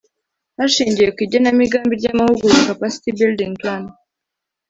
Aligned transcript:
Hashingiwe 0.57 1.09
ku 1.15 1.19
igenamigambi 1.27 1.93
ry 1.99 2.07
amahugurwa 2.13 2.65
Capacity 2.69 3.09
building 3.17 3.53
plan 3.61 3.83